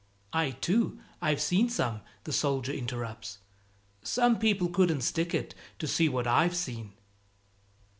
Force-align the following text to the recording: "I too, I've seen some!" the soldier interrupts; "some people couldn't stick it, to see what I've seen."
"I 0.33 0.49
too, 0.49 0.97
I've 1.21 1.39
seen 1.39 1.69
some!" 1.69 2.01
the 2.23 2.33
soldier 2.33 2.71
interrupts; 2.71 3.37
"some 4.01 4.39
people 4.39 4.67
couldn't 4.69 5.01
stick 5.01 5.31
it, 5.35 5.53
to 5.77 5.85
see 5.85 6.09
what 6.09 6.25
I've 6.25 6.55
seen." 6.55 6.93